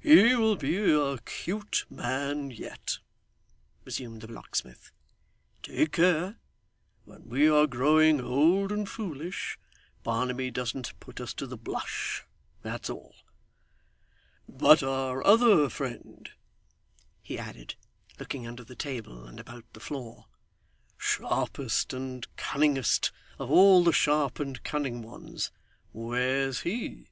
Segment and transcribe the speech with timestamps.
[0.00, 2.98] 'He will be a 'cute man yet,'
[3.86, 4.90] resumed the locksmith.
[5.62, 6.36] 'Take care,
[7.06, 9.58] when we are growing old and foolish,
[10.02, 12.22] Barnaby doesn't put us to the blush,
[12.60, 13.14] that's all.
[14.46, 16.30] But our other friend,'
[17.22, 17.76] he added,
[18.18, 20.26] looking under the table and about the floor
[20.98, 25.50] 'sharpest and cunningest of all the sharp and cunning ones
[25.94, 27.08] where's he?